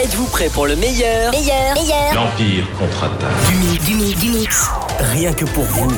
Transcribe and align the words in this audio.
Êtes-vous 0.00 0.26
prêt 0.26 0.48
pour 0.48 0.66
le 0.68 0.76
meilleur? 0.76 1.32
Meilleur, 1.32 1.74
meilleur. 1.74 2.14
L'Empire 2.14 2.64
contre-attaque. 2.78 3.28
du 3.48 3.54
mix, 3.56 3.84
du 3.84 3.94
mix, 3.94 4.20
du 4.20 4.28
mix 4.30 4.70
Rien 5.12 5.32
que 5.32 5.44
pour 5.44 5.64
vous. 5.64 5.90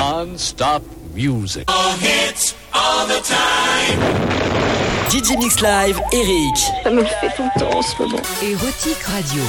Non-stop 0.00 0.82
music. 1.14 1.68
DJ 5.10 5.36
Mix 5.36 5.60
Live, 5.60 6.00
Eric. 6.12 6.56
Ça 6.82 6.90
me 6.90 7.04
fait 7.04 7.30
tout 7.36 7.44
le 7.54 7.60
temps 7.60 7.76
en 7.76 7.82
ce 7.82 8.00
moment. 8.00 8.22
Érotique 8.42 9.02
Radio. 9.02 9.42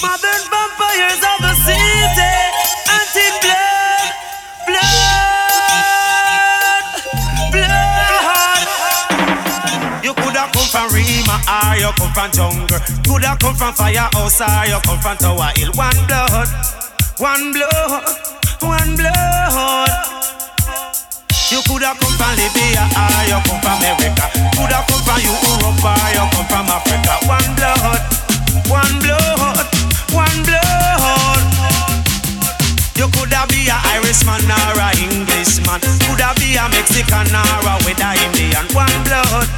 Modern 0.00 0.44
vampires 0.52 1.18
of 1.24 1.40
the 1.42 1.54
city, 1.66 2.36
anti-blood, 2.94 4.12
blood, 4.68 5.27
come 10.70 10.90
from 10.90 10.96
Rima 10.96 11.36
or 11.48 11.76
you 11.76 11.90
come 11.96 12.12
from 12.12 12.30
jungle. 12.32 12.80
Coulda 13.04 13.36
come 13.40 13.54
from 13.56 13.72
firehouse 13.74 14.40
or 14.40 14.66
you 14.68 14.78
come 14.84 15.00
from 15.00 15.16
Tower 15.16 15.52
Hill. 15.56 15.72
One 15.74 15.96
blood, 16.06 16.48
one 17.18 17.52
blood, 17.52 18.04
one 18.60 18.96
blood. 18.96 19.90
You 21.48 21.62
coulda 21.64 21.96
come 21.96 22.14
from 22.20 22.32
Libya 22.36 22.84
or 22.84 23.24
you 23.24 23.40
come 23.48 23.60
from 23.64 23.80
America. 23.80 24.26
Coulda 24.56 24.84
come 24.84 25.02
from 25.08 25.20
Europe 25.24 25.84
or 25.84 26.08
you 26.12 26.24
come 26.36 26.46
from 26.52 26.68
Africa. 26.68 27.14
One 27.24 27.50
blood, 27.56 28.02
one 28.68 28.94
blood, 29.00 29.66
one 30.12 30.38
blood. 30.44 31.44
You 32.98 33.08
coulda 33.16 33.46
be 33.48 33.68
a 33.72 33.76
Irishman 33.96 34.44
or 34.44 34.76
a 34.76 34.88
Englishman. 35.00 35.80
Coulda 36.04 36.34
be 36.36 36.56
a 36.60 36.68
Mexican 36.68 37.32
or 37.32 37.64
a 37.64 38.10
Indian. 38.26 38.66
One 38.74 39.04
blood, 39.04 39.48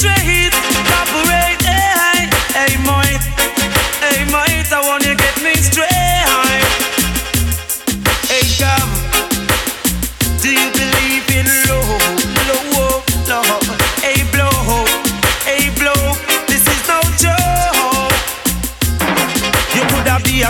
straight, 0.00 0.49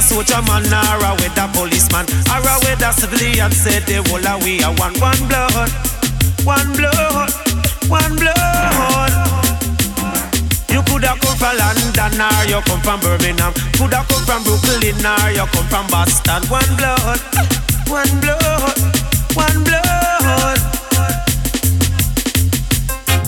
a 0.01 0.03
soldier 0.03 0.41
man 0.49 0.65
or 0.65 1.05
a 1.05 1.11
weather 1.21 1.49
policeman 1.53 2.07
or 2.33 2.41
a 2.41 2.55
weather 2.65 2.93
civilian. 2.93 3.53
Said 3.53 3.85
the 3.85 4.01
whole 4.09 4.25
of 4.25 4.43
we 4.43 4.63
are 4.65 4.73
one, 4.81 4.97
one 4.97 5.21
blood, 5.29 5.71
one 6.45 6.73
blood, 6.73 7.31
one 7.89 8.17
blood. 8.17 9.13
You 10.73 10.81
coulda 10.89 11.13
come 11.21 11.37
from 11.37 11.55
London 11.61 12.17
or 12.17 12.45
you 12.49 12.61
come 12.65 12.81
from 12.81 13.01
Birmingham. 13.01 13.53
Coulda 13.77 14.01
come 14.09 14.25
from 14.25 14.41
Brooklyn 14.45 15.05
or 15.05 15.31
you 15.37 15.47
come 15.53 15.69
from 15.69 15.87
Boston. 15.93 16.43
One 16.49 16.73
blood, 16.81 17.21
one 17.93 18.15
blood, 18.25 18.79
one 19.37 19.59
blood. 19.69 20.59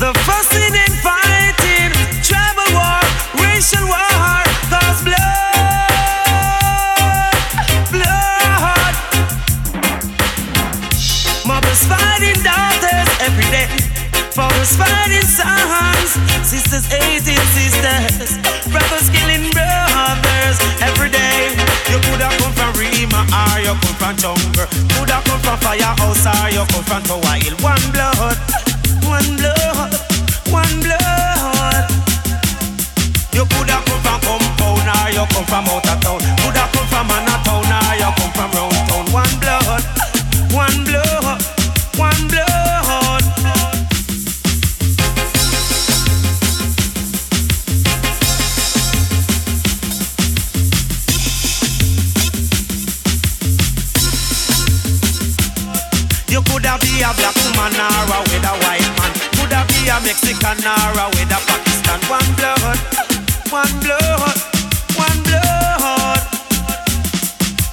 The 0.00 0.11
fussing 0.25 0.75
and 0.75 0.92
brothers 18.71 19.10
killing 19.10 19.50
brothers 19.50 20.59
every 20.81 21.10
day. 21.10 21.50
You 21.91 21.99
coulda 22.06 22.31
come 22.38 22.53
from 22.55 22.72
Rima 22.78 23.27
or 23.27 23.59
you 23.59 23.75
come 23.83 23.97
from 23.99 24.16
jungle. 24.16 24.66
Coulda 24.94 25.19
come 25.27 25.41
from 25.41 25.59
firehouse 25.59 26.27
or 26.27 26.50
you 26.55 26.65
come 26.71 26.84
from 26.84 27.03
Tower 27.03 27.37
Hill. 27.43 27.56
One 27.59 27.83
blood, 27.91 28.38
one 29.10 29.37
blood, 29.37 29.91
one 30.55 30.77
blood. 30.87 31.91
You 33.34 33.44
coulda 33.50 33.83
come 33.83 34.00
from 34.06 34.21
compound 34.22 34.87
or 34.87 35.10
you 35.10 35.27
come 35.27 35.47
from 35.50 35.66
out 35.66 35.89
of 35.91 35.99
town. 35.99 36.21
Coulda 36.47 36.65
come 36.71 36.87
from 36.87 37.06
Manhattan 37.10 37.75
or 37.75 37.94
you 37.99 38.10
come 38.22 38.33
from 38.39 38.50
round 38.54 38.78
town. 38.87 39.04
One 39.10 39.34
blood, 39.43 39.83
one 40.54 40.84
blood, 40.87 41.43
one 41.99 42.28
blood. 42.28 42.72
A 57.12 57.17
black 57.21 57.37
woman 57.45 57.77
or 57.77 58.09
a 58.09 58.19
with 58.33 58.49
a 58.49 58.55
white 58.65 58.89
man. 58.97 59.12
Coulda 59.37 59.61
be 59.69 59.89
a 59.89 59.97
Mexican 60.00 60.59
or 60.65 60.97
a 60.97 61.05
with 61.12 61.28
a 61.28 61.39
Pakistan. 61.45 62.00
One 62.09 62.31
blood, 62.37 62.78
one 63.53 63.75
blood, 63.84 64.39
one 64.97 65.21
blood. 65.28 66.22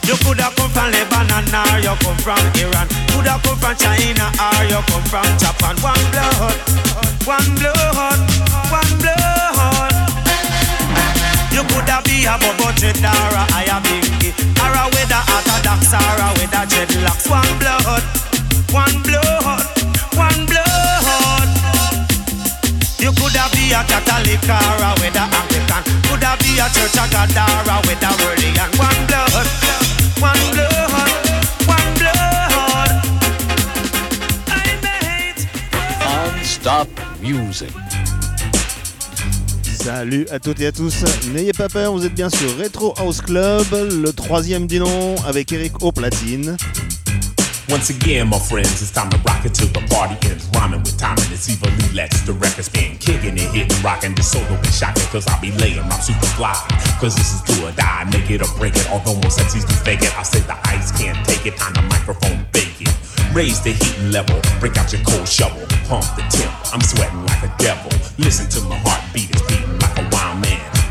You 0.04 0.16
coulda 0.24 0.52
come 0.56 0.72
from 0.72 0.92
Lebanon 0.92 1.48
or 1.56 1.80
you 1.80 1.96
come 2.04 2.20
from 2.20 2.44
Iran. 2.60 2.88
Coulda 3.12 3.40
come 3.44 3.58
from 3.60 3.76
China 3.80 4.28
or 4.28 4.64
you 4.68 4.82
come 4.92 5.06
from 5.08 5.30
Japan. 5.40 5.76
One 5.80 6.04
blood, 6.12 6.60
one 7.24 7.50
blood, 7.56 8.20
one 8.74 8.94
blood. 9.00 9.96
You 11.54 11.64
coulda 11.70 12.02
be 12.04 12.26
a 12.28 12.36
Bobo 12.40 12.72
Dread 12.76 13.00
or 13.04 13.32
a 13.40 13.44
Aya 13.56 13.80
Or 14.64 14.74
a 14.74 14.84
with 14.92 15.12
a 15.16 15.20
Orthodox 15.32 15.94
or 15.96 16.20
a 16.20 16.28
with 16.40 16.56
a 16.56 16.62
dreadlocks 16.68 17.30
One 17.30 17.48
blood, 17.60 18.04
one 18.72 19.02
blood, 19.03 19.62
one 20.16 20.46
blood. 20.46 21.50
You 23.00 23.12
coulda 23.13 23.50
be 23.53 23.74
a 23.74 23.81
Catholic 23.84 24.44
or 24.46 24.84
a 24.84 24.91
with 25.00 25.16
a 25.16 25.25
Anglican 25.25 25.84
Coulda 26.03 26.35
be 26.40 26.59
a 26.59 26.68
Church 26.69 26.97
of 26.97 27.09
God 27.12 27.31
or 27.34 27.72
a 27.72 27.78
with 27.88 28.03
a 28.03 28.12
religion 28.22 28.69
One 28.78 29.02
blood, 29.07 29.47
one 30.19 30.46
blood, 30.53 30.91
one 31.66 31.94
blood. 31.97 32.91
Non-stop 36.01 36.88
music. 37.22 37.72
Salut 39.63 40.28
à 40.30 40.40
toutes 40.40 40.59
et 40.59 40.68
à 40.68 40.72
tous, 40.72 41.03
n'ayez 41.34 41.53
pas 41.53 41.69
peur, 41.69 41.94
vous 41.94 42.06
êtes 42.06 42.13
bien 42.13 42.30
sur 42.30 42.57
Retro 42.57 42.94
House 42.97 43.22
Club, 43.22 43.66
le 43.72 44.12
troisième 44.12 44.68
du 44.68 44.78
nom 44.80 45.16
avec 45.25 45.51
Eric 45.51 45.81
au 45.81 45.91
platine. 45.91 46.57
Once 47.69 47.91
again, 47.91 48.28
my 48.28 48.40
friends, 48.40 48.81
it's 48.81 48.90
time 48.90 49.12
to 49.12 49.18
rock 49.30 49.46
it 49.46 49.53
till 49.53 49.68
the 49.68 49.81
party 49.94 50.18
ends. 50.28 50.50
Rhyming 50.56 50.81
with 50.81 50.97
time 50.97 51.18
and 51.22 51.31
it's 51.31 51.47
evil 51.50 51.69
let's 51.94 52.22
the 52.22 52.34
record 52.34 52.66
spin. 52.66 52.97
Kicking 52.97 53.38
and 53.38 53.50
hitting, 53.53 53.69
rocking 53.84 54.16
the 54.16 54.24
solo 54.24 54.57
and 54.57 54.74
shocking, 54.74 55.06
cause 55.13 55.28
I'll 55.28 55.40
be 55.40 55.52
laying, 55.52 55.85
I'm 55.85 56.02
super 56.02 56.25
fly. 56.34 56.57
Cause 57.00 57.16
this 57.16 57.30
is 57.30 57.41
do 57.46 57.68
or 57.68 57.72
die, 57.74 58.09
make 58.12 58.31
it 58.31 58.41
or 58.41 58.50
break 58.57 58.75
it. 58.75 58.90
Although 58.90 59.22
most 59.22 59.38
MCs 59.38 59.68
do 59.68 59.75
fake 59.85 60.02
it, 60.02 60.18
I 60.18 60.24
say 60.24 60.40
the 60.40 60.57
ice 60.66 60.91
can't 60.97 61.18
take 61.28 61.46
it, 61.46 61.57
time 61.57 61.74
the 61.74 61.84
microphone 61.84 62.46
bake 62.52 62.81
it. 62.81 62.90
Raise 63.34 63.62
the 63.62 63.72
heating 63.72 64.12
level, 64.12 64.41
break 64.59 64.75
out 64.78 64.91
your 64.91 65.03
cold 65.06 65.28
shovel, 65.28 65.62
pump 65.86 66.09
the 66.18 66.25
temp. 66.34 66.50
I'm 66.74 66.81
sweating 66.81 67.24
like 67.25 67.44
a 67.44 67.53
devil. 67.59 67.91
Listen 68.18 68.50
to 68.50 68.62
my 68.68 68.78
heartbeat, 68.81 69.30
it's 69.30 69.41
beating 69.46 69.59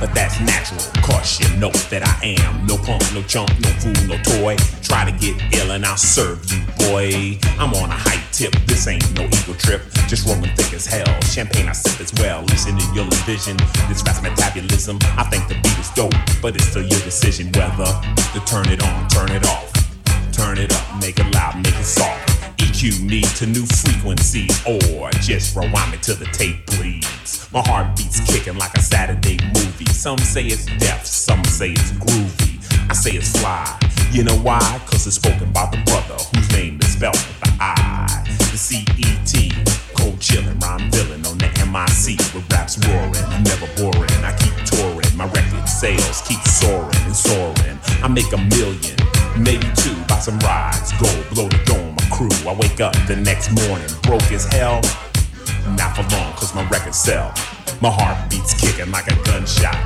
But 0.00 0.14
that's 0.14 0.38
natural, 0.40 0.80
cause 1.02 1.40
you 1.40 1.48
know 1.58 1.70
that 1.90 2.06
I 2.06 2.38
am 2.38 2.66
no 2.66 2.76
punk, 2.76 3.02
no 3.12 3.22
chump, 3.22 3.50
no 3.58 3.68
fool, 3.82 3.98
no 4.06 4.16
toy. 4.22 4.54
Try 4.80 5.10
to 5.10 5.12
get 5.18 5.34
ill 5.58 5.72
and 5.72 5.84
I'll 5.84 5.96
serve 5.96 6.38
you, 6.52 6.62
boy. 6.78 7.38
I'm 7.58 7.74
on 7.74 7.90
a 7.90 7.98
high 7.98 8.22
tip, 8.30 8.54
this 8.66 8.86
ain't 8.86 9.02
no 9.18 9.24
ego 9.24 9.54
trip. 9.58 9.82
Just 10.06 10.26
rolling 10.26 10.54
thick 10.54 10.72
as 10.72 10.86
hell, 10.86 11.08
champagne 11.22 11.68
I 11.68 11.72
sip 11.72 12.00
as 12.00 12.14
well. 12.22 12.42
Listen 12.44 12.78
to 12.78 12.94
your 12.94 13.10
vision, 13.26 13.56
this 13.88 14.02
fast 14.02 14.22
metabolism. 14.22 14.98
I 15.18 15.24
think 15.24 15.48
the 15.48 15.54
beat 15.54 15.78
is 15.78 15.90
dope, 15.90 16.14
but 16.40 16.54
it's 16.54 16.68
still 16.68 16.82
your 16.82 17.00
decision 17.02 17.50
whether 17.58 17.90
to 18.32 18.40
turn 18.46 18.68
it 18.68 18.82
on, 18.82 19.08
turn 19.08 19.32
it 19.32 19.44
off. 19.46 19.66
Turn 20.32 20.58
it 20.58 20.72
up, 20.72 21.00
make 21.00 21.18
it 21.18 21.26
loud, 21.34 21.56
make 21.56 21.74
it 21.74 21.84
soft. 21.84 22.37
EQ 22.78 23.10
me 23.10 23.22
to 23.22 23.44
new 23.46 23.66
frequencies, 23.66 24.62
or 24.64 25.10
just 25.20 25.56
rewind 25.56 25.90
me 25.90 25.98
till 26.00 26.14
the 26.14 26.26
tape 26.26 26.64
bleeds. 26.66 27.50
My 27.52 27.60
heart 27.66 27.96
beats 27.96 28.20
kicking 28.20 28.56
like 28.56 28.72
a 28.76 28.80
Saturday 28.80 29.36
movie. 29.46 29.86
Some 29.86 30.18
say 30.18 30.44
it's 30.44 30.66
deaf, 30.78 31.04
some 31.04 31.44
say 31.44 31.72
it's 31.72 31.90
groovy. 31.92 32.62
I 32.88 32.94
say 32.94 33.10
it's 33.12 33.36
fly. 33.40 33.66
You 34.12 34.22
know 34.22 34.36
why? 34.36 34.60
Cause 34.86 35.08
it's 35.08 35.16
spoken 35.16 35.50
by 35.52 35.66
the 35.72 35.82
brother 35.86 36.22
whose 36.32 36.52
name 36.52 36.78
is 36.80 36.92
spelled 36.92 37.16
with 37.16 37.40
the 37.40 37.52
I. 37.58 38.24
The 38.52 38.56
C-E-T. 38.56 39.52
Cold 39.96 40.20
chillin', 40.20 40.60
rhyme 40.62 40.88
villain 40.92 41.26
on 41.26 41.36
the 41.38 41.50
MIC 41.66 42.16
with 42.32 42.46
raps 42.52 42.78
roaring. 42.86 43.26
i 43.34 43.42
Never 43.42 43.66
boring, 43.74 44.22
I 44.22 44.36
keep 44.38 44.54
touring. 44.64 45.16
My 45.16 45.26
record 45.26 45.68
sales 45.68 46.22
keep 46.28 46.40
soaring 46.46 46.94
and 47.06 47.16
soaring. 47.16 47.78
I 48.04 48.06
make 48.06 48.32
a 48.32 48.38
million, 48.38 48.96
maybe 49.36 49.66
two, 49.74 49.96
by 50.06 50.20
some 50.20 50.38
rides, 50.38 50.92
go 51.02 51.10
blow 51.34 51.48
the 51.48 51.58
dome, 51.64 51.87
crew. 52.18 52.50
I 52.50 52.54
wake 52.54 52.80
up 52.80 52.94
the 53.06 53.14
next 53.14 53.54
morning, 53.54 53.86
broke 54.02 54.32
as 54.32 54.44
hell. 54.50 54.82
Not 55.78 55.94
for 55.94 56.02
long, 56.10 56.32
cause 56.34 56.52
my 56.52 56.66
record 56.68 56.94
sell. 56.94 57.32
My 57.80 57.90
heart 57.90 58.28
beats 58.28 58.54
kicking 58.58 58.90
like 58.90 59.06
a 59.06 59.14
gunshot. 59.22 59.78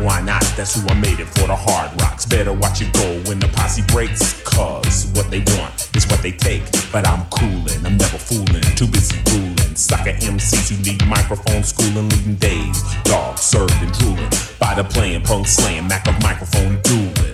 Why 0.00 0.22
not? 0.22 0.42
That's 0.56 0.74
who 0.74 0.88
I 0.88 0.94
made 0.94 1.20
it 1.20 1.28
for 1.36 1.46
the 1.46 1.54
hard 1.54 2.00
rocks. 2.00 2.24
Better 2.24 2.52
watch 2.52 2.80
it 2.80 2.92
go 2.94 3.20
when 3.28 3.38
the 3.40 3.48
posse 3.48 3.82
breaks. 3.88 4.42
Cause 4.42 5.12
what 5.14 5.30
they 5.30 5.44
want 5.58 5.90
is 5.94 6.08
what 6.08 6.22
they 6.22 6.32
take. 6.32 6.64
But 6.90 7.06
I'm 7.06 7.26
coolin', 7.28 7.84
I'm 7.84 7.98
never 7.98 8.18
fooling. 8.18 8.64
Too 8.74 8.88
busy 8.88 9.20
ruling. 9.30 9.76
Sucker 9.76 10.16
MCs 10.24 10.72
who 10.72 10.82
need 10.82 11.06
microphone 11.06 11.62
schooling, 11.62 12.08
leading 12.08 12.36
days. 12.36 12.82
Dogs 13.04 13.42
served 13.42 13.76
and 13.84 13.92
drooling. 13.92 14.32
By 14.58 14.74
the 14.74 14.84
playing, 14.84 15.22
punk 15.22 15.46
slaying, 15.46 15.86
Mac 15.88 16.08
of 16.08 16.16
microphone 16.22 16.80
dueling. 16.82 17.33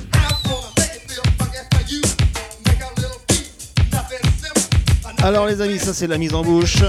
Alors 5.23 5.47
les 5.47 5.61
amis, 5.61 5.79
ça 5.79 5.93
c'est 5.93 6.07
la 6.07 6.17
mise 6.17 6.35
en 6.35 6.43
bouche. 6.43 6.83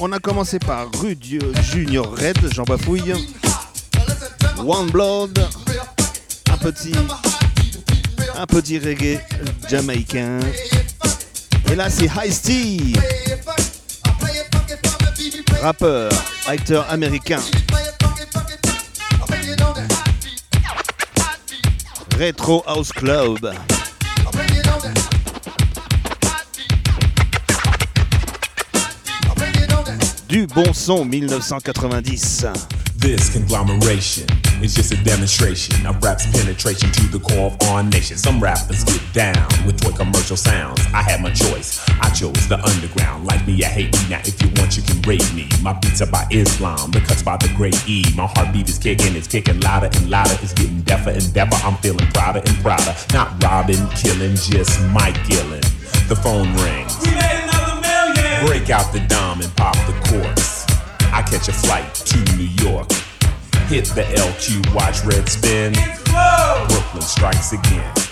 On 0.00 0.10
a 0.12 0.18
commencé 0.18 0.58
par 0.58 0.88
Rudy 1.00 1.38
Junior 1.70 2.10
Red, 2.16 2.52
Jean 2.52 2.64
Bafouille. 2.64 3.14
One 4.58 4.90
Blood, 4.90 5.38
un 6.52 6.56
petit, 6.58 6.92
un 8.36 8.46
petit 8.46 8.78
reggae 8.80 9.20
jamaïcain. 9.70 10.40
Et 11.70 11.76
là 11.76 11.88
c'est 11.88 12.10
Ice 12.26 12.42
T, 12.42 12.78
rappeur, 15.62 16.10
acteur 16.46 16.90
américain. 16.90 17.40
Retro 22.18 22.64
House 22.66 22.92
Club. 22.92 23.52
Du 30.28 30.46
bon 30.46 30.74
son 30.74 31.08
1990. 31.08 32.52
This 32.98 33.32
conglomeration 33.32 34.26
is 34.62 34.74
just 34.74 34.92
a 34.92 35.02
demonstration 35.02 35.86
of 35.86 36.04
rap's 36.04 36.26
penetration 36.26 36.92
to 36.92 37.08
the 37.08 37.18
core 37.18 37.46
of 37.46 37.56
our 37.70 37.82
nation. 37.82 38.18
Some 38.18 38.38
rappers 38.38 38.84
get 38.84 39.00
down 39.14 39.48
with 39.64 39.80
toy 39.80 39.92
commercial 39.92 40.36
sounds. 40.36 40.80
I 40.92 41.00
had 41.00 41.22
my 41.22 41.30
choice. 41.30 41.80
I 42.02 42.10
chose 42.10 42.46
the 42.46 42.60
underground. 42.62 43.24
Like 43.24 43.46
me, 43.46 43.64
I 43.64 43.68
hate 43.68 43.90
me. 43.94 44.10
Now, 44.10 44.20
if 44.20 44.36
you 44.42 44.50
want, 44.60 44.76
you 44.76 44.82
can 44.82 45.00
rape 45.08 45.32
me. 45.32 45.48
My 45.62 45.72
beats 45.72 46.02
are 46.02 46.10
by 46.10 46.26
Islam, 46.30 46.90
the 46.90 47.00
cuts 47.00 47.22
by 47.22 47.38
the 47.38 47.48
great 47.56 47.88
E. 47.88 48.04
My 48.14 48.26
heartbeat 48.26 48.68
is 48.68 48.78
kicking, 48.78 49.16
it's 49.16 49.28
kicking 49.28 49.60
louder 49.60 49.86
and 49.86 50.10
louder. 50.10 50.36
It's 50.42 50.52
getting 50.52 50.82
deafer 50.82 51.10
and 51.10 51.32
deafer. 51.32 51.56
I'm 51.64 51.76
feeling 51.76 52.06
prouder 52.12 52.42
and 52.44 52.56
prouder. 52.58 52.94
Not 53.14 53.42
robbing, 53.42 53.88
killing, 53.96 54.36
just 54.36 54.78
Mike 54.92 55.16
Gillen. 55.26 55.62
The 56.12 56.20
phone 56.22 56.52
rings. 56.56 57.47
Break 58.46 58.70
out 58.70 58.92
the 58.92 59.00
dime 59.08 59.40
and 59.40 59.54
pop 59.56 59.74
the 59.86 59.92
chorus. 60.08 60.64
I 61.12 61.22
catch 61.22 61.48
a 61.48 61.52
flight 61.52 61.92
to 61.94 62.18
New 62.36 62.48
York. 62.62 62.90
Hit 63.66 63.86
the 63.86 64.02
LQ, 64.14 64.74
watch 64.74 65.04
red 65.04 65.28
spin. 65.28 65.74
Brooklyn 66.68 67.02
strikes 67.02 67.52
again. 67.52 68.07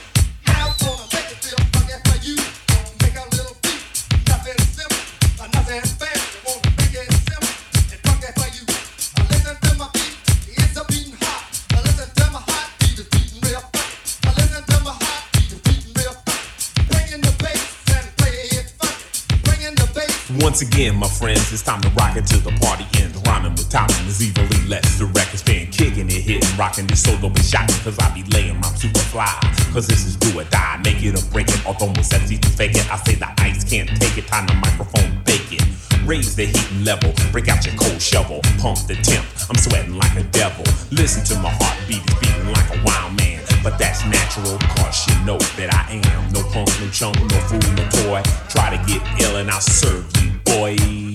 Once 20.41 20.61
again, 20.61 20.95
my 20.97 21.09
friends, 21.09 21.51
it's 21.53 21.63
time 21.63 21.81
to 21.81 21.89
rock 21.91 22.17
it 22.17 22.27
till 22.27 22.41
the 22.41 22.53
party 22.61 22.85
ends. 23.01 23.17
Rhyming 23.27 23.53
with 23.53 23.71
timing 23.71 24.07
is 24.07 24.21
evenly 24.23 24.69
less. 24.69 24.99
The 24.99 25.07
record's 25.07 25.43
been 25.43 25.71
kicking 25.71 26.09
it, 26.09 26.21
hitting, 26.21 26.59
rocking 26.59 26.87
this 26.87 27.03
solo 27.03 27.31
be 27.31 27.41
shocking. 27.41 27.77
Cause 27.83 27.99
I 27.99 28.13
be 28.13 28.23
laying 28.35 28.61
my 28.61 28.69
super 28.75 29.01
fly. 29.01 29.33
Cause 29.73 29.87
this 29.87 30.05
is 30.05 30.17
do 30.17 30.39
or 30.39 30.45
die. 30.45 30.81
Make 30.85 31.03
it 31.03 31.17
or 31.17 31.25
break 31.33 31.49
it, 31.49 31.65
although 31.67 31.89
most 31.89 32.13
easy 32.13 32.37
to 32.39 32.49
fake 32.51 32.77
it. 32.77 32.91
I 32.93 32.97
say 32.99 33.15
the 33.15 33.29
ice 33.39 33.65
can't 33.65 33.89
take 34.01 34.19
it, 34.19 34.27
time 34.27 34.47
the 34.47 34.55
microphone 34.55 35.23
bake 35.25 35.53
it. 35.53 35.65
Raise 36.05 36.37
the 36.37 36.47
heating 36.47 36.85
level, 36.85 37.13
break 37.33 37.49
out 37.49 37.65
your 37.65 37.75
cold 37.77 38.01
shovel, 38.01 38.41
pump 38.59 38.79
the 38.87 38.97
temp. 38.97 39.25
I'm 39.49 39.57
sweating 39.57 39.97
like 39.97 40.17
a 40.17 40.23
devil. 40.25 40.65
Listen 40.91 41.25
to 41.25 41.43
my 41.43 41.51
heartbeat, 41.51 42.03
it's 42.05 42.21
beating 42.21 42.53
like 42.53 42.69
a 42.77 42.85
wild 42.85 43.17
man. 43.17 43.26
But 43.67 43.81
that's 43.81 44.05
natural, 44.05 44.59
cause 44.77 45.09
you 45.09 45.25
know 45.25 45.39
that 45.59 45.75
I 45.75 45.95
am 45.95 46.33
no 46.33 46.41
punk, 46.53 46.69
no 46.81 46.89
chump, 46.91 47.17
no 47.19 47.37
fool, 47.51 47.59
no 47.75 47.89
toy. 47.91 48.23
Try 48.49 48.71
to 48.71 48.79
get 48.87 49.03
ill 49.21 49.39
and 49.39 49.51
I'll 49.51 49.61
serve 49.61 50.07
you, 50.23 50.31
boy. 50.45 51.06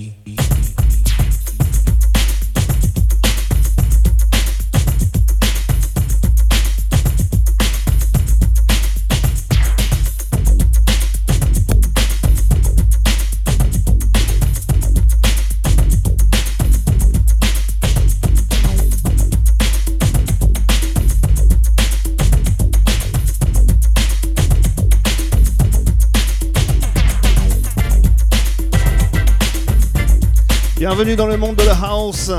Bienvenue 30.94 31.16
dans 31.16 31.28
le 31.28 31.38
monde 31.38 31.56
de 31.56 31.64
la 31.64 31.74
house. 31.74 32.34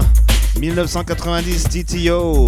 1990 0.61 1.69
TTO. 1.71 2.45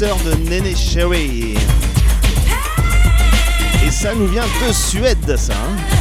De 0.00 0.34
Nene 0.48 0.74
Sherry. 0.74 1.54
Et 3.86 3.90
ça 3.90 4.14
nous 4.14 4.28
vient 4.28 4.46
de 4.66 4.72
Suède, 4.72 5.36
ça. 5.36 5.52
Hein 5.52 5.99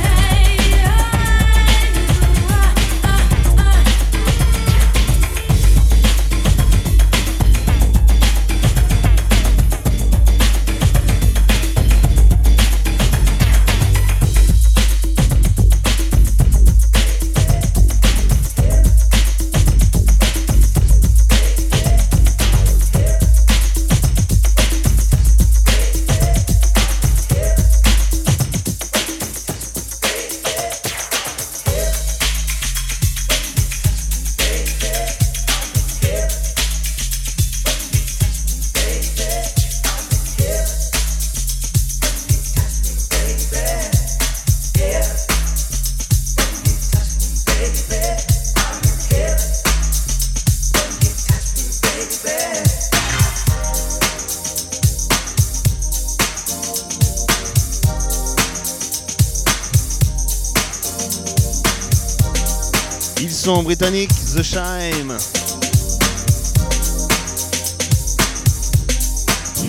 Ils 63.22 63.32
sont 63.32 63.64
britanniques, 63.64 64.14
The 64.34 64.42
Shime. 64.42 65.18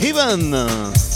Heaven. 0.00 1.09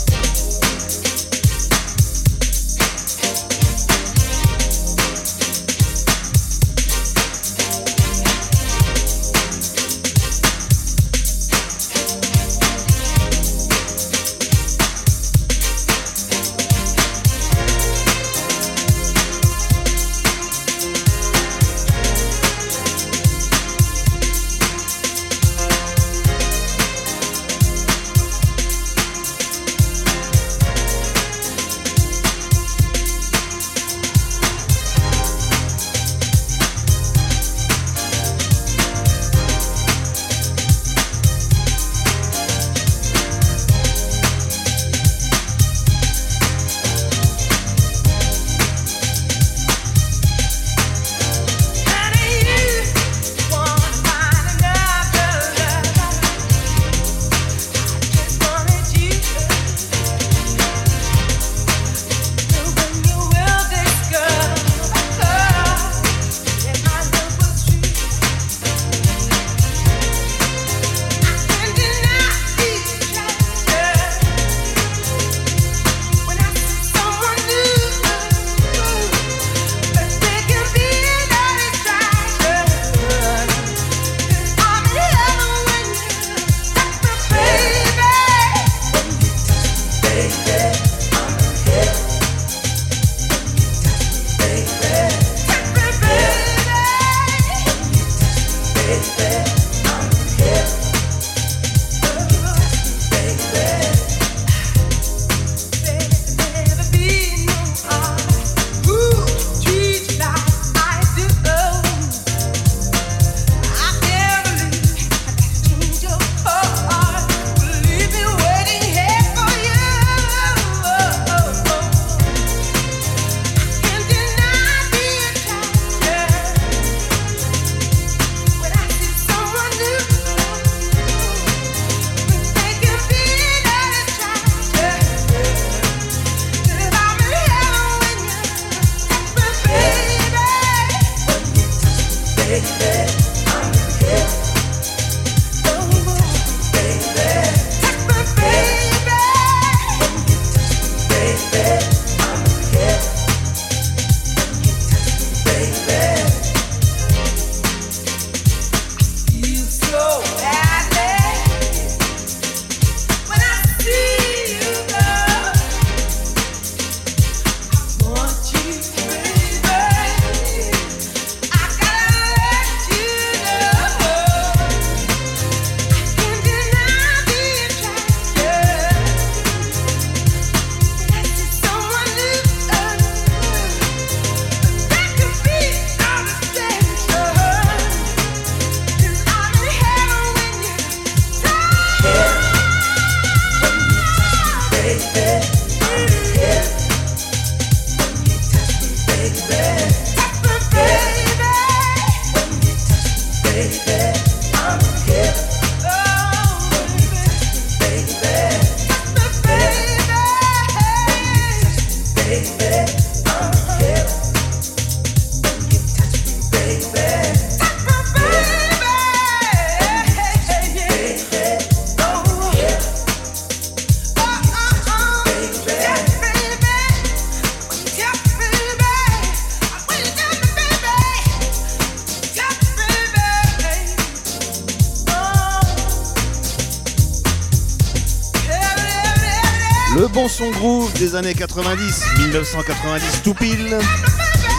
Des 240.99 241.15
années 241.15 241.35
90, 241.35 242.03
1990 242.17 243.21
tout 243.23 243.35
pile, 243.35 243.77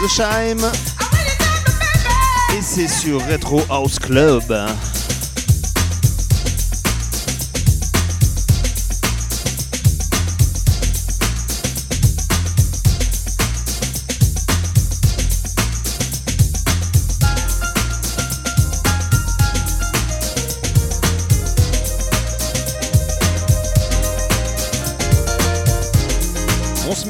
The 0.01 0.09
Shime. 0.09 0.65
Et 2.57 2.61
c'est 2.61 2.87
sur 2.87 3.19
Retro 3.27 3.61
House 3.69 3.99
Club. 3.99 4.43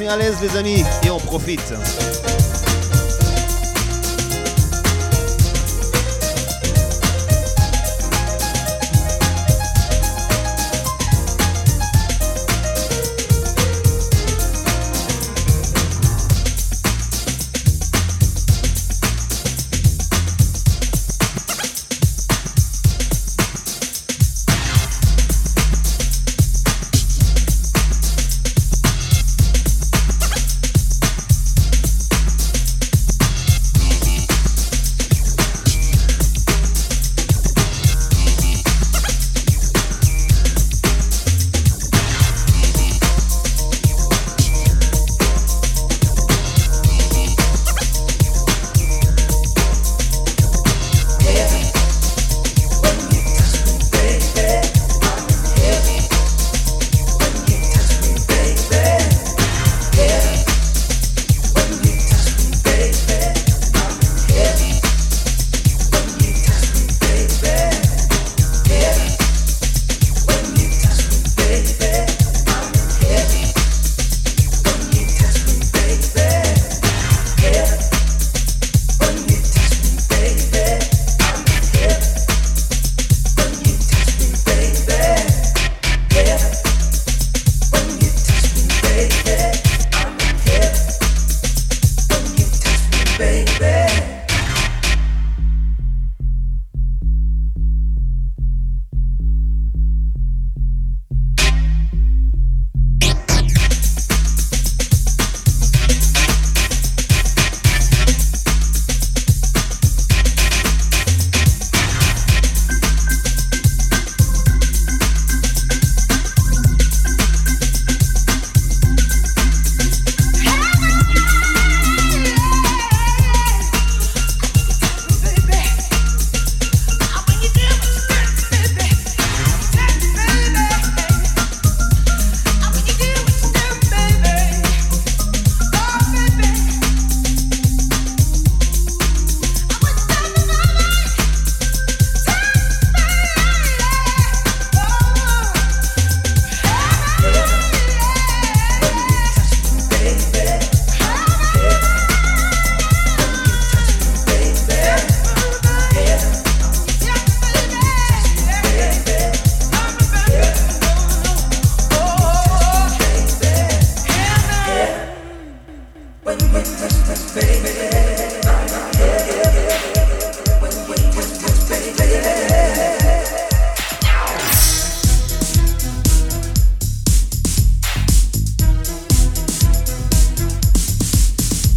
À 0.08 0.16
l'aise 0.16 0.36
les 0.40 0.56
amis 0.56 0.84
et 1.04 1.10
on 1.10 1.18
profite. 1.18 1.74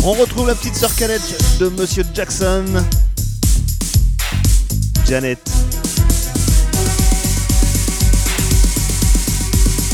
On 0.04 0.14
retrouve 0.14 0.48
la 0.48 0.56
petite 0.56 0.76
sœur 0.76 0.96
canette 0.96 1.22
de 1.60 1.70
Monsieur 1.70 2.04
Jackson. 2.12 2.66
Janet. 5.08 5.40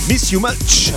Miss 0.08 0.32
you 0.32 0.40
much. 0.40 0.94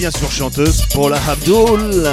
bien 0.00 0.10
sûr 0.10 0.32
chanteuse 0.32 0.86
Paula 0.94 1.20
Abdul. 1.28 2.08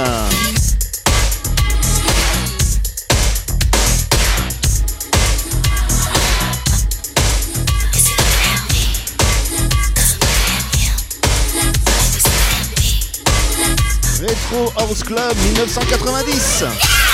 Retro 14.20 14.70
House 14.76 15.02
Club 15.02 15.34
1990. 15.54 17.07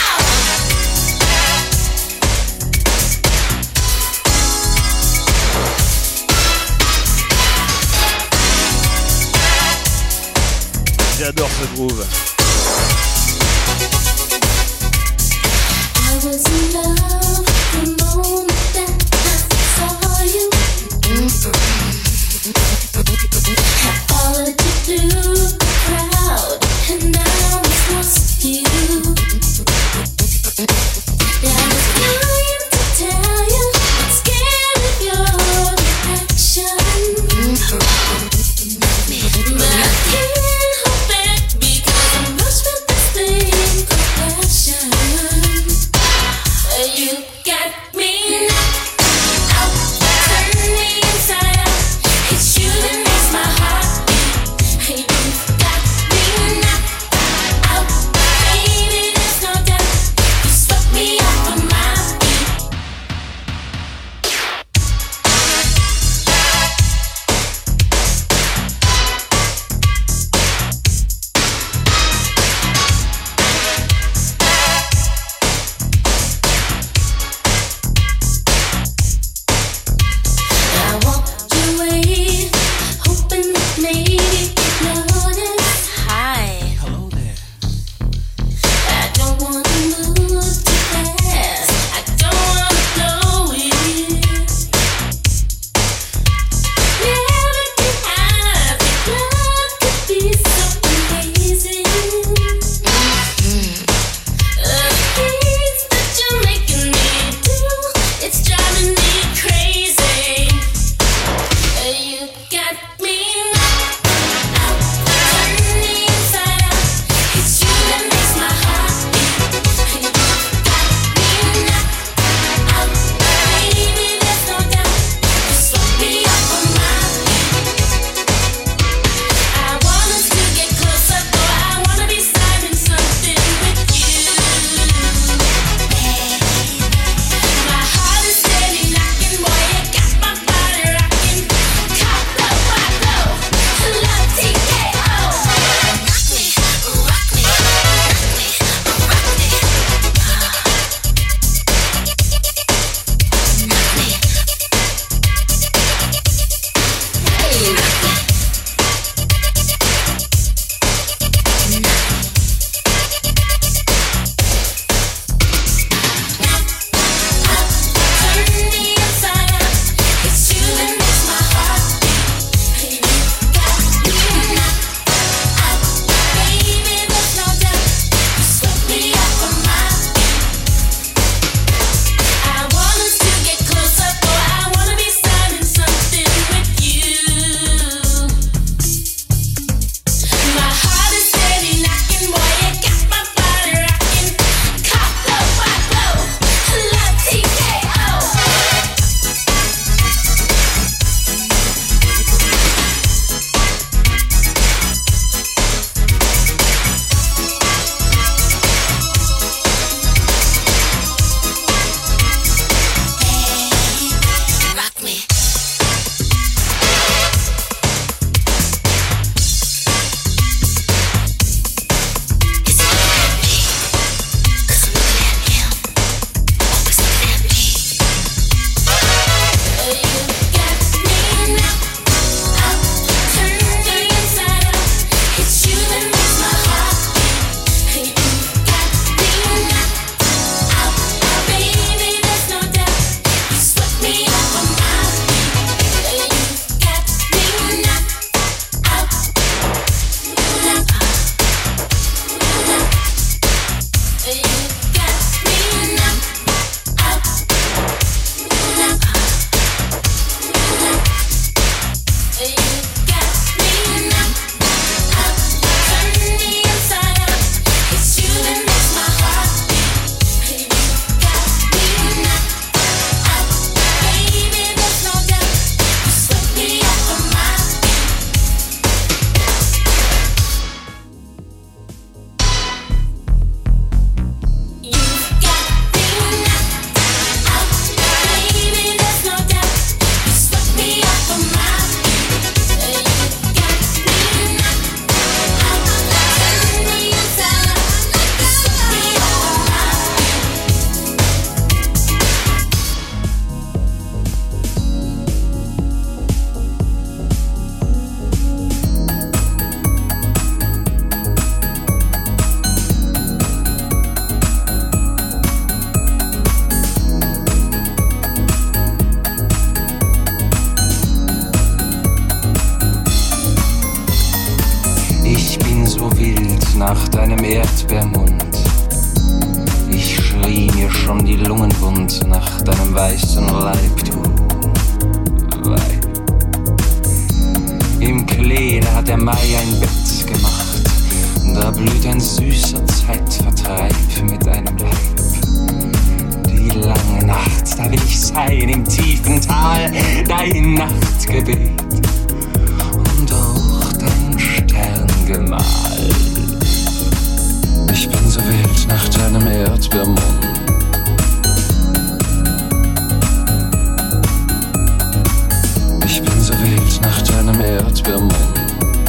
J'adore 11.24 11.48
ce 11.48 11.74
groove. 11.74 12.33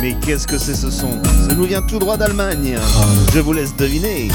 Mais 0.06 0.14
qu'est-ce 0.22 0.46
que 0.46 0.60
c'est 0.60 0.76
ce 0.76 0.92
son 0.92 1.20
Ça 1.24 1.56
nous 1.56 1.64
vient 1.64 1.82
tout 1.82 1.98
droit 1.98 2.16
d'Allemagne. 2.16 2.78
Je 3.34 3.40
vous 3.40 3.54
laisse 3.54 3.76
deviner. 3.76 4.28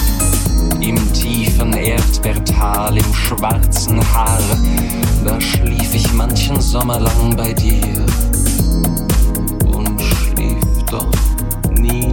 Im 0.83 0.97
tiefen 1.13 1.73
Erdbeertal, 1.75 2.99
im 2.99 3.15
schwarzen 3.15 4.01
Haar, 4.13 4.41
da 5.25 5.41
schlief 5.41 5.95
ich 5.95 6.13
manchen 6.13 6.61
Sommer 6.61 6.99
lang 6.99 7.37
bei 7.37 7.53
dir 7.53 8.05
und 9.65 10.03
schlief 10.03 10.85
doch 10.91 11.07
nie 11.79 12.11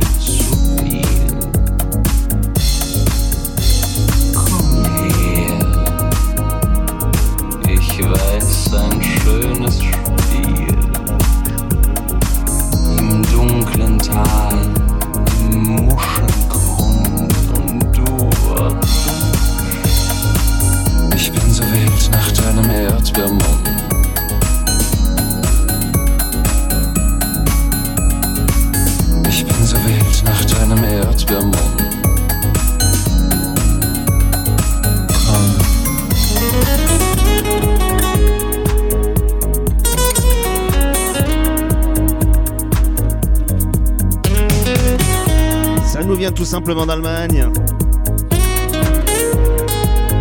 tout 46.37 46.45
simplement 46.45 46.85
d'Allemagne. 46.85 47.49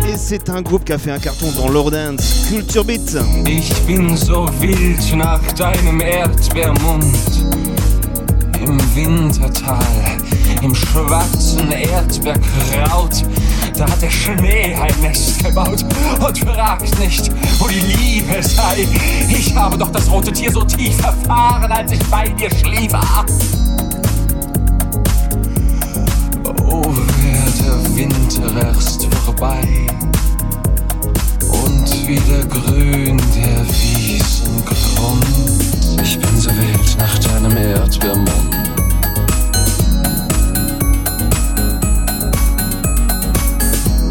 Et 0.09 0.17
c'est 0.17 0.49
un 0.49 0.63
groupe 0.63 0.83
qui 0.83 0.93
a 0.93 0.97
fait 0.97 1.11
un 1.11 1.19
carton 1.19 1.51
dans 1.55 1.69
l'Ordance, 1.69 2.47
Culture 2.49 2.83
Beat. 2.83 3.15
Ich 3.45 3.71
bin 3.85 4.17
so 4.17 4.47
wild 4.59 5.15
nach 5.15 5.39
deinem 5.53 6.01
Erdbeermund. 6.01 7.05
Im 8.65 8.79
Wintertal, 8.95 9.77
im 10.63 10.73
schwarzen 10.73 11.71
Erdbeerkraut, 11.71 13.23
da 13.77 13.87
hat 13.87 14.01
der 14.01 14.09
Schnee 14.09 14.75
ein 14.75 14.99
Nest 15.01 15.43
gebaut. 15.43 15.85
Und 16.19 16.39
fragt 16.39 16.99
nicht, 16.99 17.31
wo 17.59 17.67
die 17.67 17.79
Liebe 17.79 18.41
sei. 18.41 18.87
Ich 19.29 19.55
habe 19.55 19.77
doch 19.77 19.91
das 19.91 20.09
rote 20.09 20.31
Tier 20.31 20.51
so 20.51 20.63
tief 20.63 20.97
erfahren, 21.03 21.71
als 21.71 21.91
ich 21.91 22.03
bei 22.05 22.27
dir 22.29 22.49
schlief. 22.49 22.91
Winter 27.97 28.55
erst 28.61 29.07
vorbei 29.25 29.87
und 31.49 32.07
wieder 32.07 32.45
grün 32.45 33.17
der 33.35 33.65
Wiesengrund. 33.65 35.25
Ich 36.03 36.19
bin 36.19 36.39
so 36.39 36.51
wild 36.51 36.97
nach 36.99 37.17
deinem 37.17 37.57
Erdbeermund. 37.57 38.29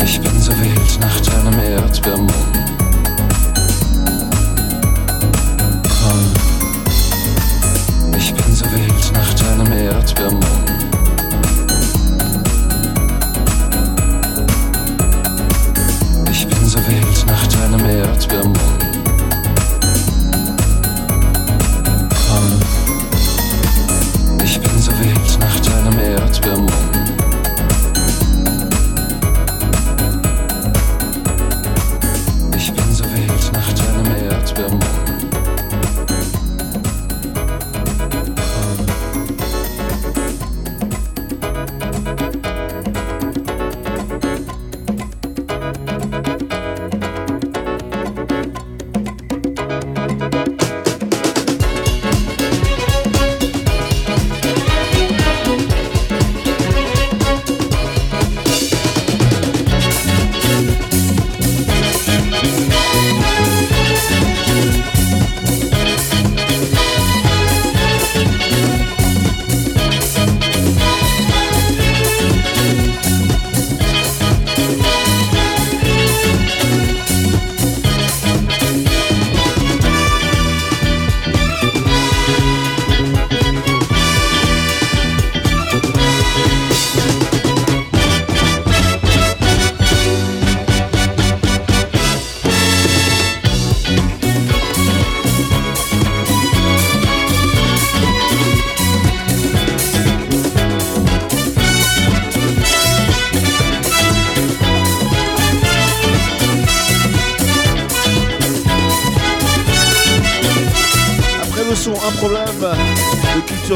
Ich 0.04 0.20
bin 0.20 0.40
so 0.40 0.50
wild 0.50 1.00
nach 1.00 1.20
deinem 1.20 1.60
Erdbeermund. 1.60 2.75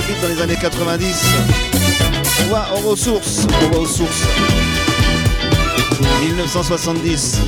Beat 0.07 0.20
dans 0.22 0.28
les 0.28 0.40
années 0.40 0.57
90, 0.61 1.24
on 2.44 2.53
va 2.53 2.70
aux 2.74 2.90
ressources. 2.90 3.46
On 3.62 3.70
va 3.70 3.78
aux 3.80 3.86
sources. 3.86 4.24
1970. 6.22 7.40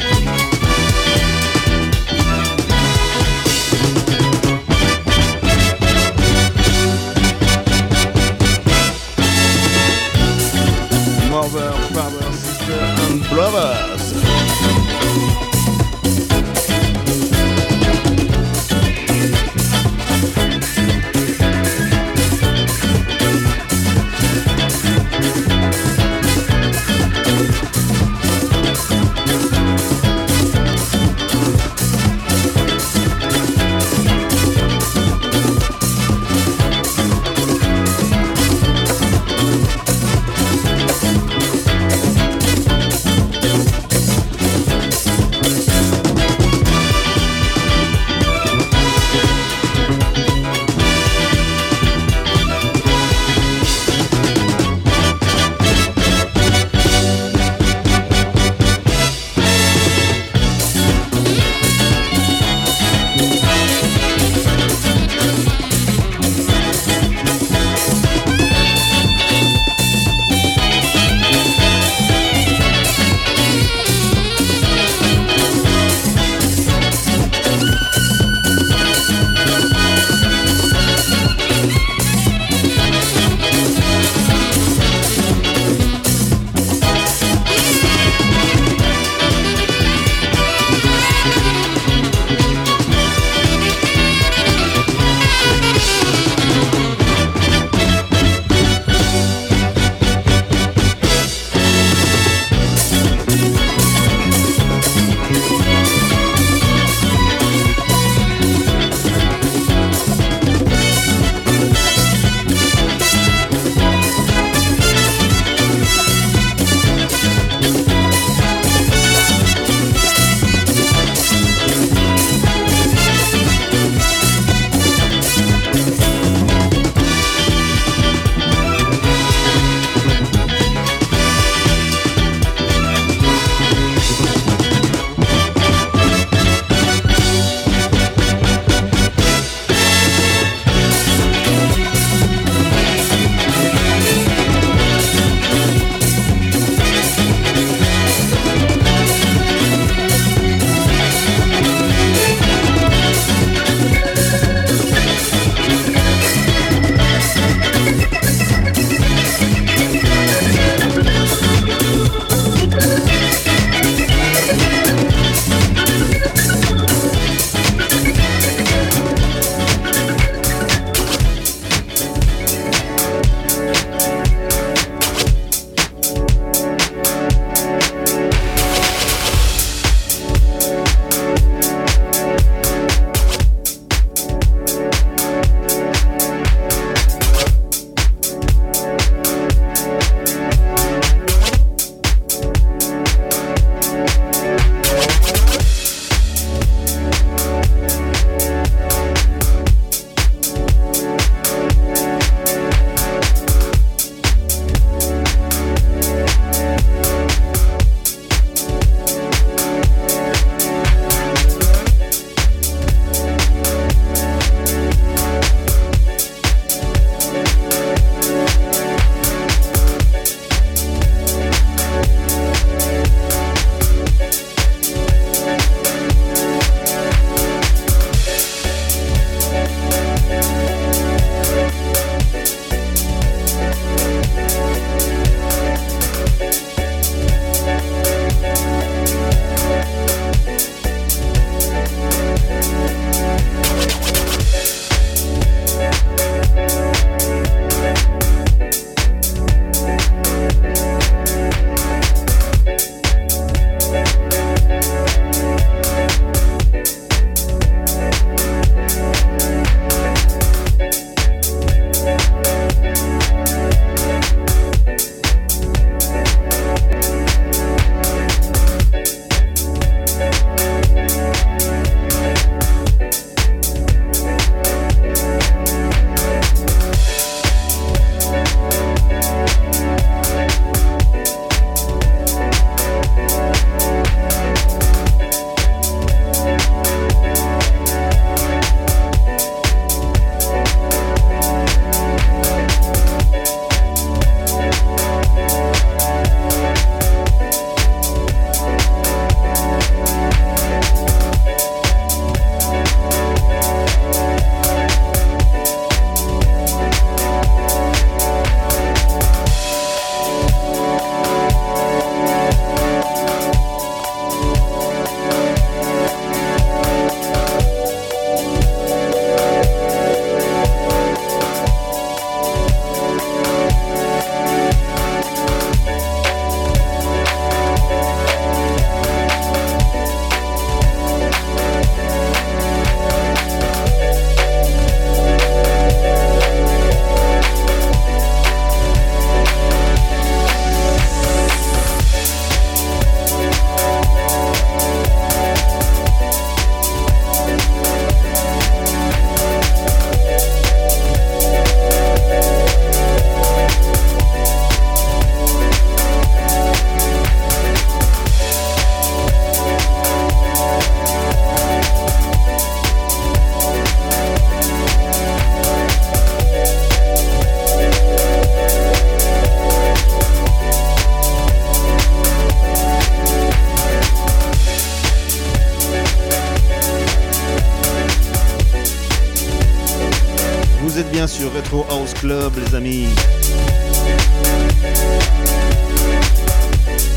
Club, 382.22 382.52
les 382.56 382.74
amis. 382.76 383.06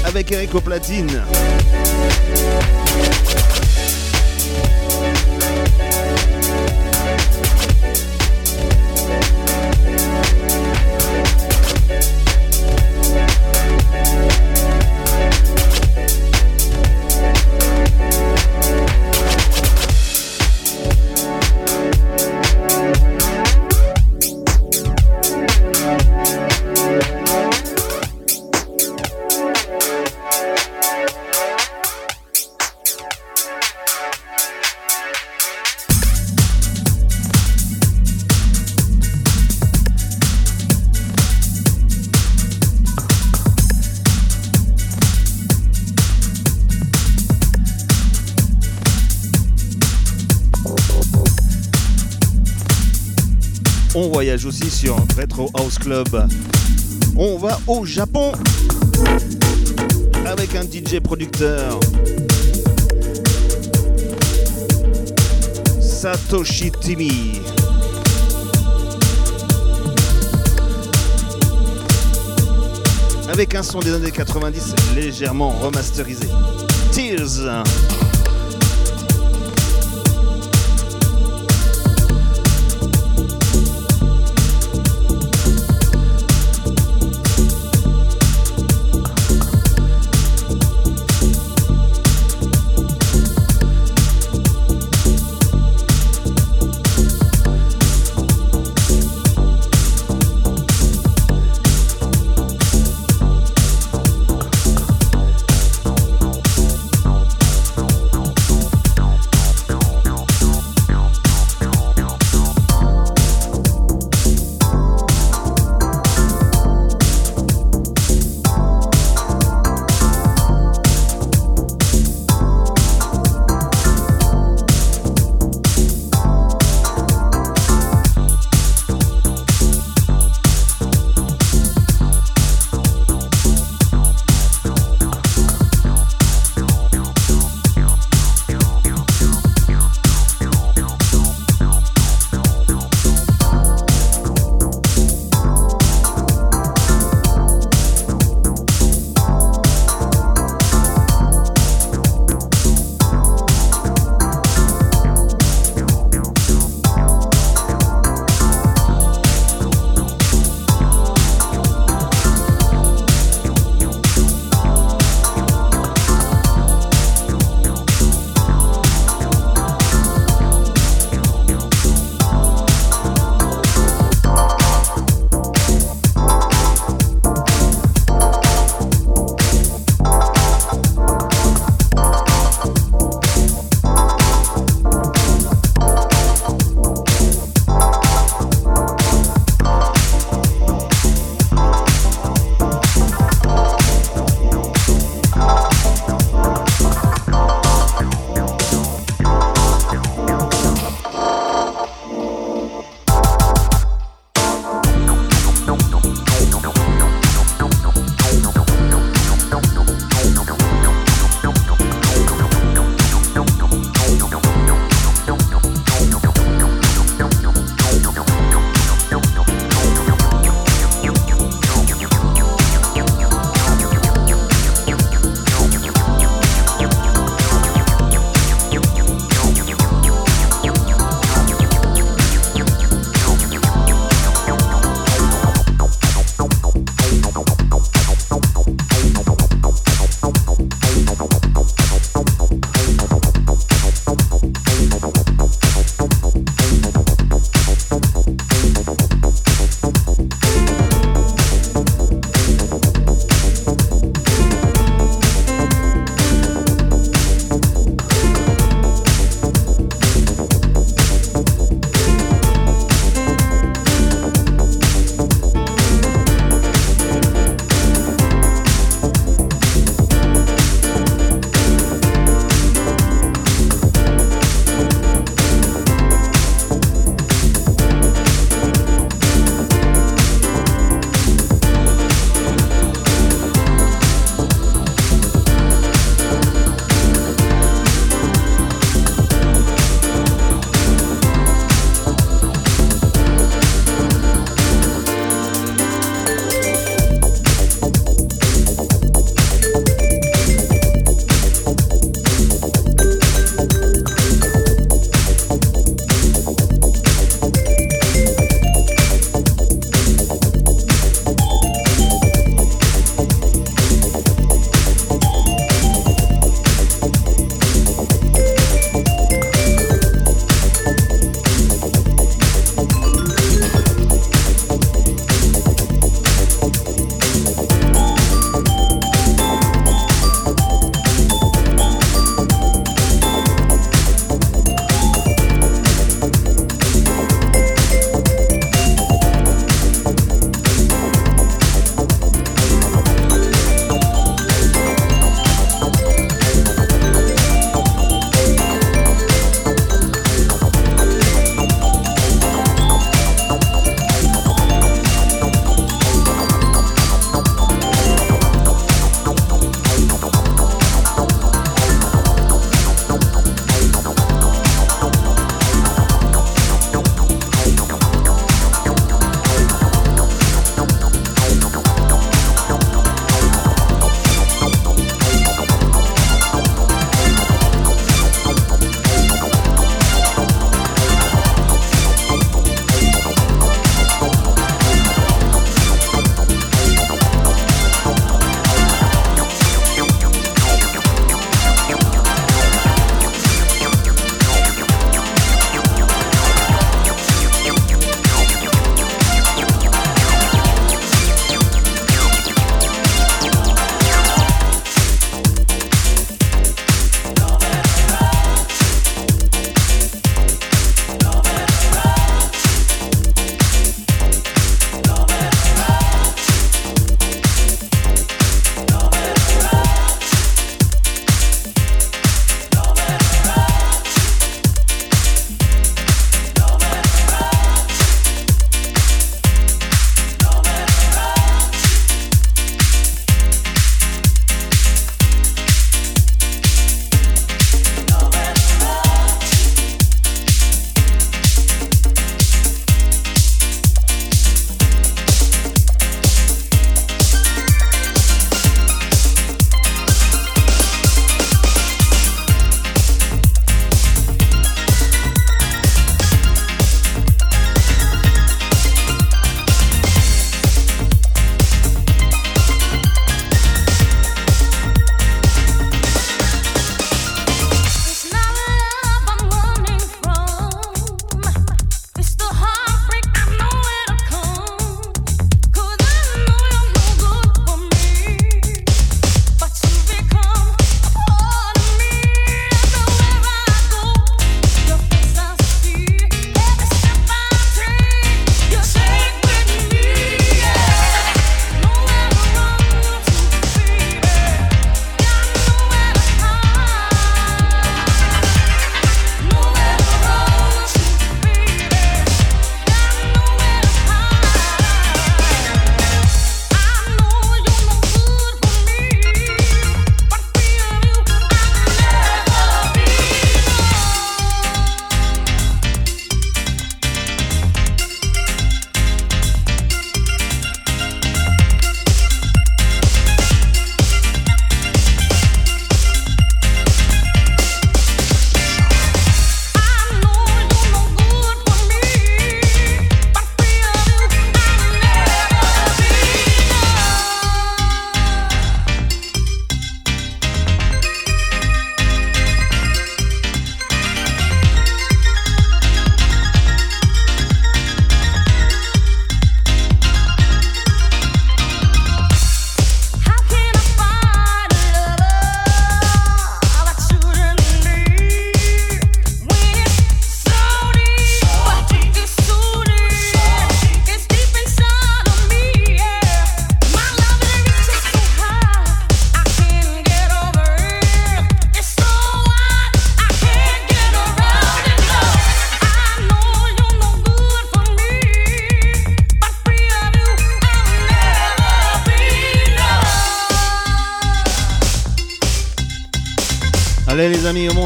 Avec 0.04 0.32
Eric 0.32 0.50
platine. 0.64 1.22
Sur 54.64 54.96
Retro 55.18 55.52
House 55.54 55.78
Club. 55.78 56.08
On 57.18 57.38
va 57.38 57.60
au 57.68 57.86
Japon 57.86 58.32
avec 60.26 60.56
un 60.56 60.64
DJ 60.64 61.00
producteur. 61.02 61.80
Satoshi 65.82 66.72
Timi. 66.72 67.42
Avec 73.30 73.56
un 73.56 73.64
son 73.64 73.80
des 73.80 73.94
années 73.94 74.12
90 74.12 74.76
légèrement 74.96 75.50
remasterisé. 75.50 76.28
Tears. 76.92 77.64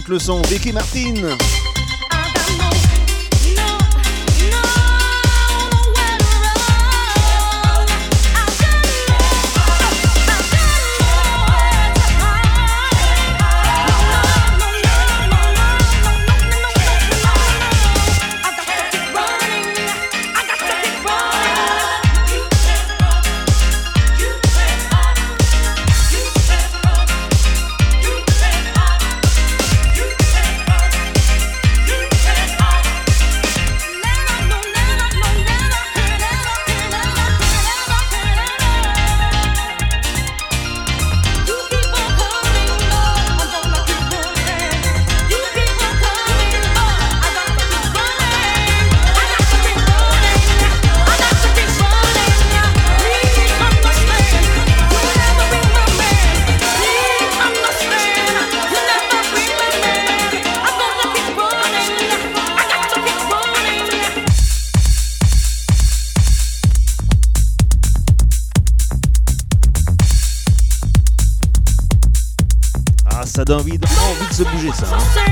Le 0.10 0.20
son. 0.20 0.41
Vicky 0.43 0.72
Martin. 0.72 1.38
Donne 73.50 73.62
envie 73.62 73.80
de, 73.80 73.88
envie 73.88 74.28
de 74.30 74.34
se 74.34 74.43
bouger 74.43 74.72
ça. 74.74 74.86
hein. 74.93 75.29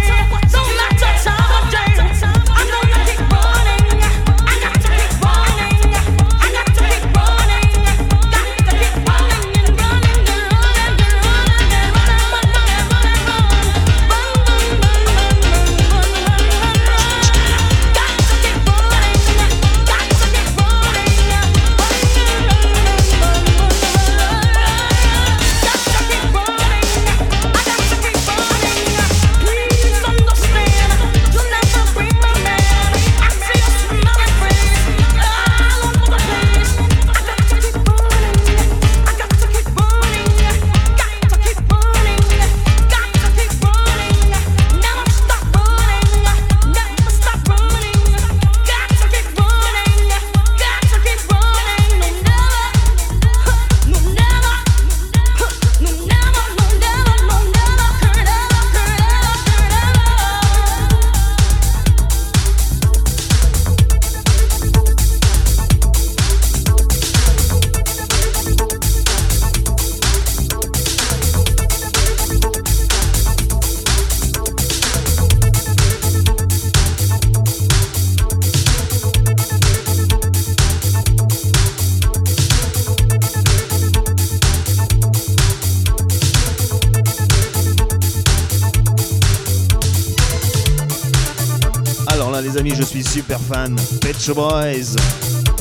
Les 92.41 92.57
amis, 92.57 92.73
je 92.75 92.83
suis 92.83 93.03
super 93.03 93.39
fan. 93.39 93.75
Pet 94.01 94.15
Boys. 94.35 94.95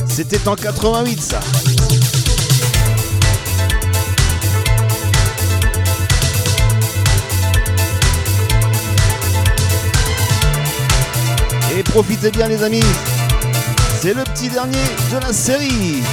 C'était 0.07 0.47
en 0.47 0.55
88 0.55 1.21
ça. 1.21 1.39
Et 11.77 11.83
profitez 11.83 12.31
bien 12.31 12.47
les 12.47 12.63
amis. 12.63 12.83
C'est 14.01 14.13
le 14.13 14.23
petit 14.23 14.49
dernier 14.49 14.77
de 15.11 15.17
la 15.19 15.33
série. 15.33 16.03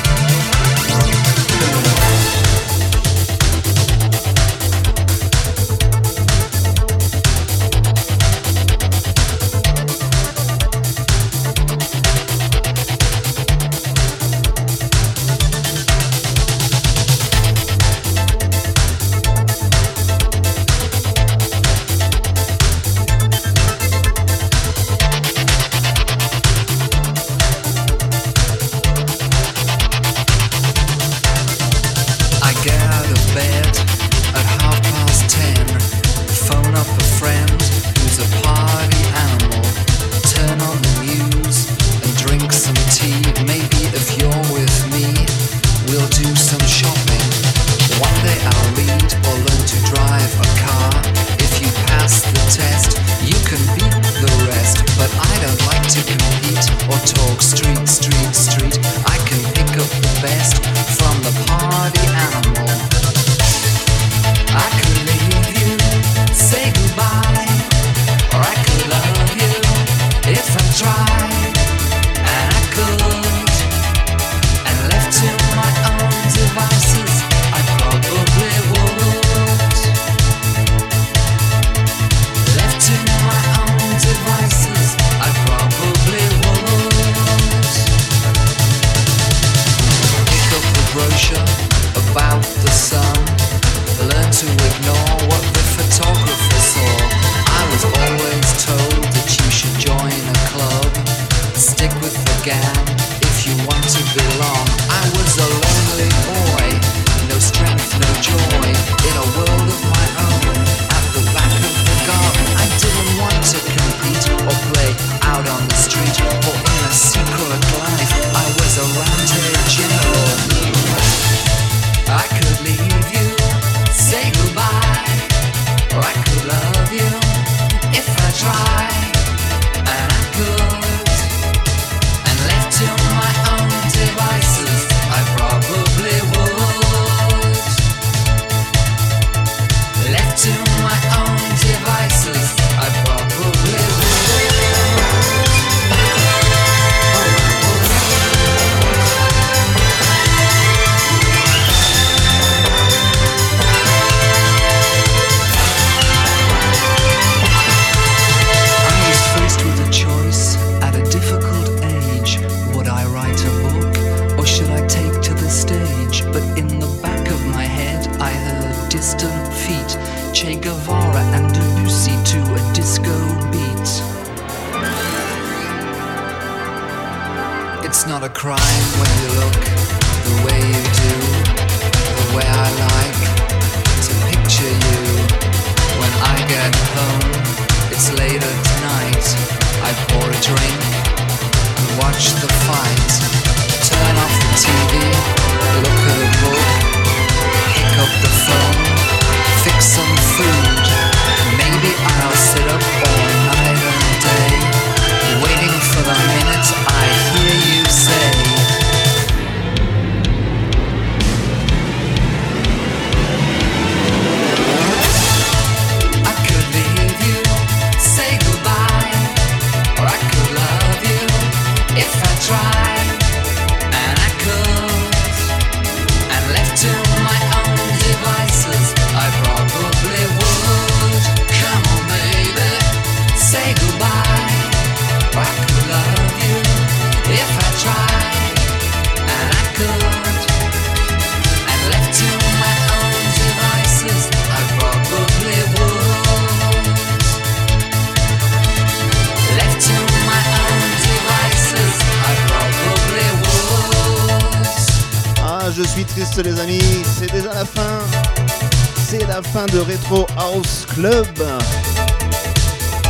to 94.45 94.51
ignore 94.51 95.17
what 95.29 95.43
the 95.57 95.65
photographer 95.75 96.61
saw. 96.61 96.97
I 97.49 97.63
was 97.73 97.85
always 97.85 98.49
told 98.65 99.05
that 99.15 99.29
you 99.41 99.51
should 99.51 99.77
join 99.81 100.13
a 100.13 100.39
club, 100.53 100.93
stick 101.57 101.93
with 102.03 102.13
the 102.13 102.45
gang. 102.45 102.74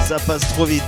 Ça 0.08 0.16
passe 0.26 0.40
trop 0.48 0.64
vite. 0.64 0.82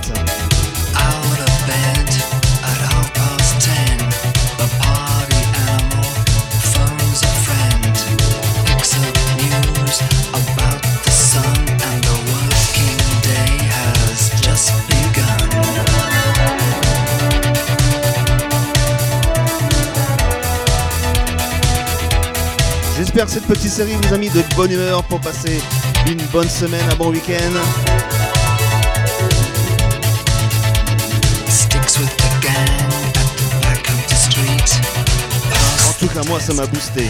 J'espère 22.97 23.25
que 23.25 23.31
cette 23.31 23.45
petite 23.45 23.71
série 23.71 23.93
vous 23.93 24.13
a 24.13 24.17
mis 24.17 24.29
de 24.29 24.43
bonne 24.57 24.71
humeur 24.73 25.03
pour 25.03 25.21
passer 25.21 25.61
une 26.09 26.21
bonne 26.31 26.49
semaine, 26.49 26.85
un 26.89 26.95
bon 26.95 27.09
week-end. 27.09 27.51
En 35.85 35.93
tout 35.99 36.07
cas, 36.07 36.21
moi, 36.27 36.39
ça 36.39 36.53
m'a 36.53 36.65
boosté. 36.65 37.09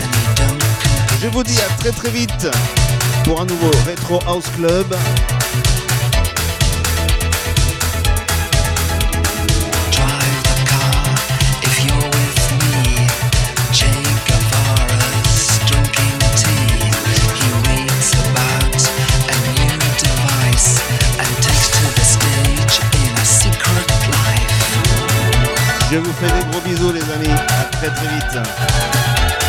Je 1.22 1.28
vous 1.28 1.44
dis 1.44 1.60
à 1.60 1.70
très 1.80 1.92
très 1.92 2.10
vite 2.10 2.48
pour 3.24 3.40
un 3.42 3.46
nouveau 3.46 3.70
Retro 3.88 4.20
House 4.26 4.46
Club. 4.56 4.96
Je 25.90 25.98
vous 25.98 26.14
fais 26.14 26.28
des 26.28 26.52
gros 26.52 26.60
bisous 26.62 26.92
les 26.92 27.12
amis. 27.12 27.32
À 27.32 27.64
très 27.72 27.90
très 27.90 28.08
vite. 28.08 29.47